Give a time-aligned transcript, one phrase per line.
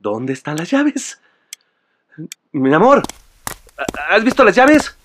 [0.00, 1.20] ¿Dónde están las llaves?
[2.52, 3.02] Mi amor,
[4.08, 4.96] ¿has visto las llaves?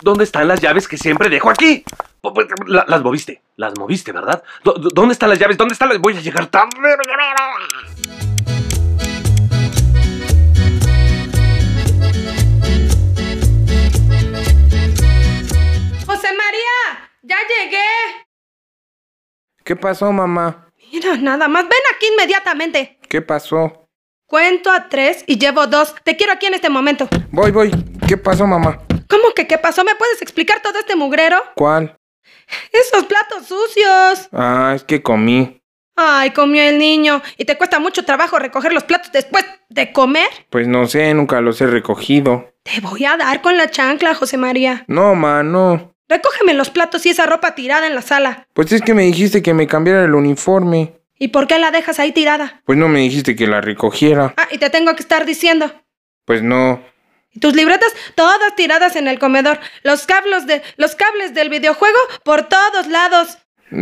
[0.00, 1.84] ¿Dónde están las llaves que siempre dejo aquí?
[2.66, 4.42] La- Las moviste, las moviste, ¿verdad?
[4.64, 5.56] ¿Dó- dó- ¿Dónde están las llaves?
[5.58, 5.98] ¿Dónde están las...?
[5.98, 6.70] Voy a llegar tarde.
[16.06, 17.84] José María, ya llegué.
[19.64, 20.70] ¿Qué pasó, mamá?
[20.92, 22.97] Mira, nada más, ven aquí inmediatamente.
[23.08, 23.88] ¿Qué pasó?
[24.26, 25.94] Cuento a tres y llevo dos.
[26.04, 27.08] Te quiero aquí en este momento.
[27.30, 27.70] Voy, voy.
[28.06, 28.80] ¿Qué pasó, mamá?
[29.08, 29.82] ¿Cómo que qué pasó?
[29.82, 31.42] ¿Me puedes explicar todo este mugrero?
[31.54, 31.96] ¿Cuál?
[32.70, 34.28] Esos platos sucios.
[34.32, 35.62] Ah, es que comí.
[35.96, 37.22] Ay, comió el niño.
[37.38, 40.28] ¿Y te cuesta mucho trabajo recoger los platos después de comer?
[40.50, 42.52] Pues no sé, nunca los he recogido.
[42.62, 44.84] Te voy a dar con la chancla, José María.
[44.86, 45.94] No, ma, no.
[46.08, 48.46] Recógeme los platos y esa ropa tirada en la sala.
[48.52, 50.97] Pues es que me dijiste que me cambiara el uniforme.
[51.18, 52.62] ¿Y por qué la dejas ahí tirada?
[52.64, 54.34] Pues no me dijiste que la recogiera.
[54.36, 55.72] Ah, y te tengo que estar diciendo.
[56.24, 56.80] Pues no.
[57.32, 59.58] Y tus libretas todas tiradas en el comedor.
[59.82, 63.38] Los cables de los cables del videojuego por todos lados.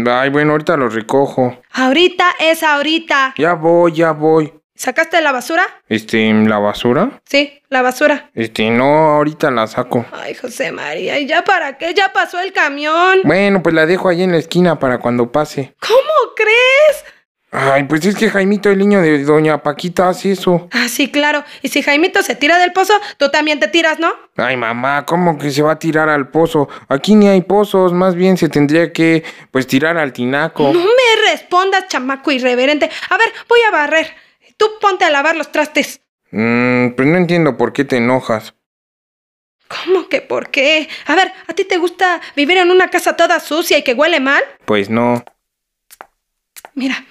[0.07, 1.61] Ay, bueno, ahorita los recojo.
[1.73, 3.35] Ahorita es ahorita.
[3.37, 4.53] Ya voy, ya voy.
[4.75, 5.65] ¿Sacaste la basura?
[5.89, 7.23] Este, ¿la basura?
[7.25, 8.31] Sí, la basura.
[8.35, 10.05] Este, no, ahorita la saco.
[10.13, 11.95] Ay, José María, ¿y ya para qué?
[11.95, 13.21] Ya pasó el camión.
[13.25, 15.75] Bueno, pues la dejo ahí en la esquina para cuando pase.
[15.81, 17.05] ¿Cómo crees?
[17.59, 20.69] Ay, pues es que Jaimito, el niño de doña Paquita, hace eso.
[20.73, 21.43] Ah, sí, claro.
[21.63, 24.13] Y si Jaimito se tira del pozo, tú también te tiras, ¿no?
[24.37, 26.69] Ay, mamá, ¿cómo que se va a tirar al pozo?
[26.89, 30.65] Aquí ni hay pozos, más bien se tendría que, pues, tirar al tinaco.
[30.65, 32.91] No me respondas, chamaco irreverente.
[33.09, 34.15] A ver, voy a barrer.
[34.59, 36.03] Tú ponte a lavar los trastes.
[36.33, 38.53] Mmm, pues no entiendo por qué te enojas.
[39.67, 40.91] ¿Cómo que por qué?
[41.07, 44.21] A ver, ¿a ti te gusta vivir en una casa toda sucia y que huele
[44.21, 44.43] mal?
[44.67, 45.25] Pues no.
[46.75, 47.03] Mira,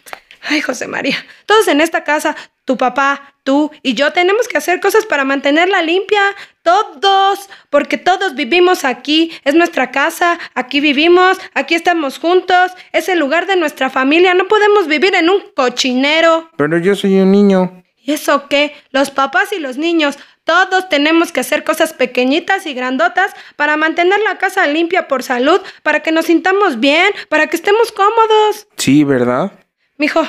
[0.47, 2.35] ay José María, todos en esta casa,
[2.66, 6.22] tu papá, tú y yo tenemos que hacer cosas para mantenerla limpia.
[6.63, 13.19] Todos, porque todos vivimos aquí, es nuestra casa, aquí vivimos, aquí estamos juntos, es el
[13.19, 16.50] lugar de nuestra familia, no podemos vivir en un cochinero.
[16.57, 17.83] Pero yo soy un niño.
[17.97, 18.75] ¿Y eso qué?
[18.89, 24.19] Los papás y los niños, todos tenemos que hacer cosas pequeñitas y grandotas para mantener
[24.22, 28.67] la casa limpia por salud, para que nos sintamos bien, para que estemos cómodos.
[28.77, 29.51] Sí, ¿verdad?
[29.97, 30.28] Mijo,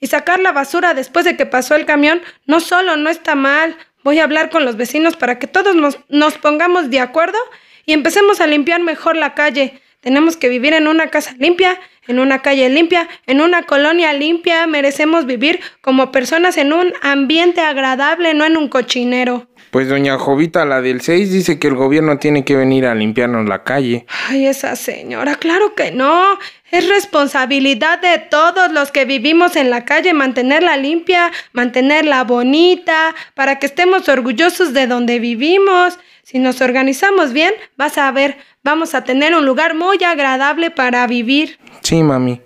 [0.00, 3.76] y sacar la basura después de que pasó el camión no solo no está mal.
[4.02, 7.38] Voy a hablar con los vecinos para que todos nos, nos pongamos de acuerdo
[7.86, 9.80] y empecemos a limpiar mejor la calle.
[10.00, 14.66] Tenemos que vivir en una casa limpia, en una calle limpia, en una colonia limpia.
[14.66, 19.48] Merecemos vivir como personas en un ambiente agradable, no en un cochinero.
[19.70, 23.48] Pues doña Jovita, la del 6, dice que el gobierno tiene que venir a limpiarnos
[23.48, 24.06] la calle.
[24.28, 26.38] Ay, esa señora, claro que no.
[26.74, 33.60] Es responsabilidad de todos los que vivimos en la calle mantenerla limpia, mantenerla bonita, para
[33.60, 36.00] que estemos orgullosos de donde vivimos.
[36.24, 41.06] Si nos organizamos bien, vas a ver, vamos a tener un lugar muy agradable para
[41.06, 41.60] vivir.
[41.82, 42.40] Sí, mami.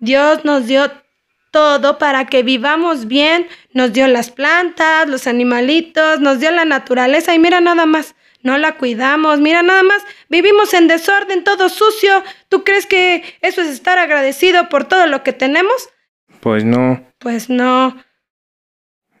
[0.00, 0.90] Dios nos dio
[1.52, 3.46] todo para que vivamos bien.
[3.72, 8.16] Nos dio las plantas, los animalitos, nos dio la naturaleza y mira nada más.
[8.44, 12.22] No la cuidamos, mira nada más, vivimos en desorden, todo sucio.
[12.50, 15.88] ¿Tú crees que eso es estar agradecido por todo lo que tenemos?
[16.40, 17.02] Pues no.
[17.18, 17.96] Pues no.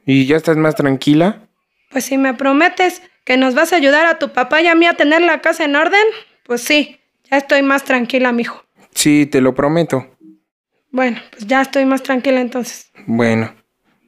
[0.04, 1.48] ¿Y ya estás más tranquila?
[1.90, 4.86] Pues si me prometes que nos vas a ayudar a tu papá y a mí
[4.86, 6.04] a tener la casa en orden,
[6.44, 8.62] pues sí, ya estoy más tranquila, mijo.
[8.94, 10.06] Sí, te lo prometo.
[10.90, 12.90] Bueno, pues ya estoy más tranquila entonces.
[13.06, 13.54] Bueno.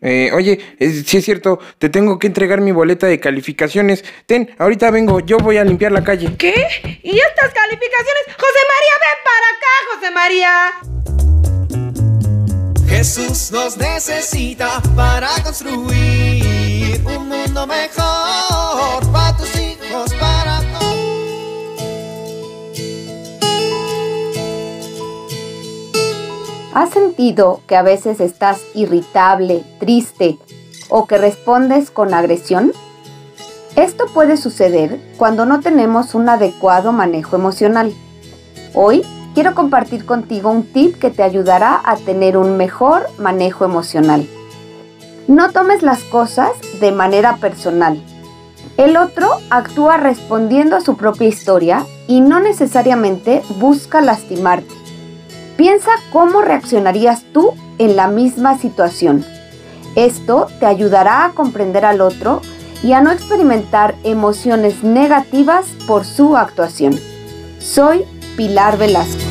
[0.08, 4.04] Eh, oye, eh, sí es cierto, te tengo que entregar mi boleta de calificaciones.
[4.26, 6.36] Ten, ahorita vengo, yo voy a limpiar la calle.
[6.38, 6.54] ¿Qué?
[7.03, 8.22] ¿Y estas calificaciones?
[8.38, 10.53] José María, ven para acá, José María.
[12.88, 18.25] Jesús nos necesita para construir un mundo mejor
[26.76, 30.38] ¿Has sentido que a veces estás irritable, triste
[30.90, 32.70] o que respondes con agresión?
[33.76, 37.94] Esto puede suceder cuando no tenemos un adecuado manejo emocional.
[38.74, 44.28] Hoy quiero compartir contigo un tip que te ayudará a tener un mejor manejo emocional.
[45.28, 48.02] No tomes las cosas de manera personal.
[48.76, 54.85] El otro actúa respondiendo a su propia historia y no necesariamente busca lastimarte.
[55.56, 59.24] Piensa cómo reaccionarías tú en la misma situación.
[59.94, 62.42] Esto te ayudará a comprender al otro
[62.82, 67.00] y a no experimentar emociones negativas por su actuación.
[67.58, 68.04] Soy
[68.36, 69.22] Pilar Velasco.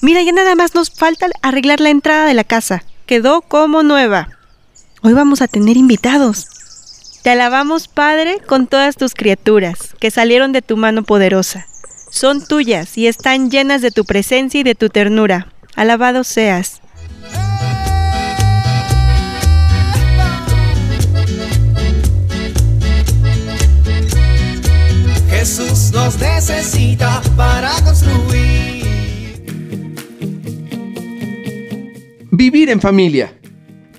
[0.00, 2.82] Mira, ya nada más nos falta arreglar la entrada de la casa.
[3.08, 4.28] Quedó como nueva.
[5.00, 6.46] Hoy vamos a tener invitados.
[7.22, 11.66] Te alabamos, Padre, con todas tus criaturas, que salieron de tu mano poderosa.
[12.10, 15.46] Son tuyas y están llenas de tu presencia y de tu ternura.
[15.74, 16.82] Alabado seas.
[25.30, 28.57] Jesús nos necesita para construir.
[32.38, 33.32] Vivir en familia.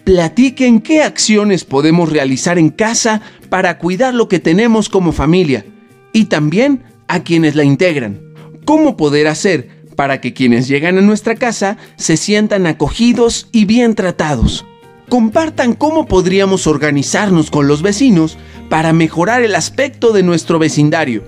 [0.06, 5.66] Platiquen qué acciones podemos realizar en casa para cuidar lo que tenemos como familia
[6.14, 8.22] y también a quienes la integran.
[8.64, 13.94] ¿Cómo poder hacer para que quienes llegan a nuestra casa se sientan acogidos y bien
[13.94, 14.66] tratados?
[15.10, 18.38] Compartan cómo podríamos organizarnos con los vecinos
[18.70, 21.26] para mejorar el aspecto de nuestro vecindario.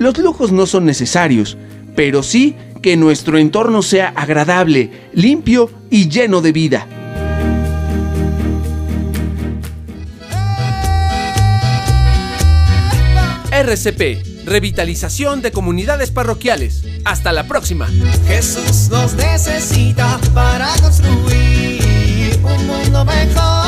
[0.00, 1.56] Los lujos no son necesarios,
[1.94, 6.86] pero sí que nuestro entorno sea agradable, limpio y lleno de vida.
[13.50, 16.84] RCP, Revitalización de Comunidades Parroquiales.
[17.06, 17.88] Hasta la próxima.
[18.26, 23.63] Jesús nos necesita para construir un mundo mejor